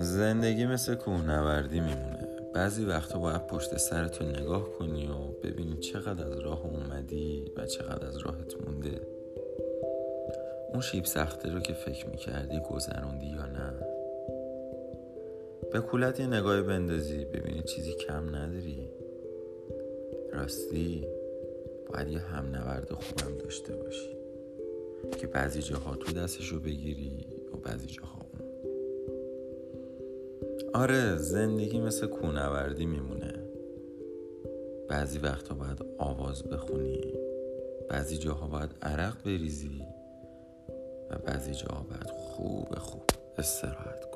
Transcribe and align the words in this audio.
زندگی 0.00 0.66
مثل 0.66 0.94
کوهنوردی 0.94 1.80
میمونه. 1.80 2.28
بعضی 2.54 2.84
وقتا 2.84 3.18
باید 3.18 3.46
پشت 3.46 3.76
سرتو 3.76 4.24
نگاه 4.24 4.70
کنی 4.70 5.06
و 5.06 5.42
ببینی 5.42 5.76
چقدر 5.76 6.26
از 6.26 6.38
راه 6.38 6.66
اومدی 6.66 7.52
و 7.56 7.66
چقدر 7.66 8.06
از 8.06 8.16
راهت 8.16 8.54
مونده. 8.66 9.00
اون 10.72 10.80
شیب 10.80 11.04
سخته 11.04 11.52
رو 11.52 11.60
که 11.60 11.72
فکر 11.72 12.06
می‌کردی 12.06 12.60
گذروندی 12.70 13.26
یا 13.26 13.46
نه. 13.46 13.72
به 15.72 15.80
کولت 15.80 16.20
یه 16.20 16.26
نگاهی 16.26 16.62
بندازی 16.62 17.24
ببینی 17.24 17.62
چیزی 17.62 17.94
کم 17.94 18.36
نداری. 18.36 18.88
راستی 20.32 21.06
باید 21.92 22.08
یه 22.08 22.18
هم 22.18 22.46
نورد 22.46 22.92
خوبم 22.92 23.38
داشته 23.38 23.76
باشی. 23.76 24.16
که 25.20 25.26
بعضی 25.26 25.62
جاها 25.62 25.96
تو 25.96 26.12
دستشو 26.12 26.60
بگیری 26.60 27.26
و 27.54 27.56
بعضی 27.56 27.86
جاها 27.86 28.27
آره 30.74 31.16
زندگی 31.16 31.80
مثل 31.80 32.06
کونوردی 32.06 32.86
میمونه. 32.86 33.34
بعضی 34.88 35.18
وقتا 35.18 35.54
باید 35.54 35.84
آواز 35.98 36.42
بخونی. 36.42 37.14
بعضی 37.90 38.18
جاها 38.18 38.46
باید 38.46 38.70
عرق 38.82 39.22
بریزی. 39.24 39.82
و 41.10 41.18
بعضی 41.18 41.54
جاها 41.54 41.82
باید 41.82 42.10
خوب 42.10 42.74
خوب 42.74 43.02
استراحت 43.38 44.07